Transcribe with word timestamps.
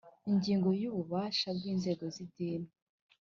Ingingo 0.31 0.67
ya 0.81 0.87
ububasha 0.91 1.47
bw 1.57 1.63
inzego 1.71 2.03
z 2.13 2.15
idini 2.25 2.69